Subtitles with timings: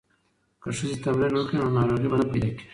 [0.61, 2.63] که ښځې تمرین وکړي نو ناروغۍ به نه پیدا کیږي.